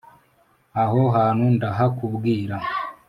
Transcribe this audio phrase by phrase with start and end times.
[0.83, 2.55] Aho hantu ndahakubwira